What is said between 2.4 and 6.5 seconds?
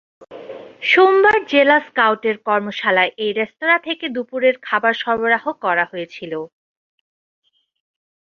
কর্মশালায় এই রেস্তোরাঁ থেকেই দুপুরের খাবার সরবরাহ করা হয়েছিল।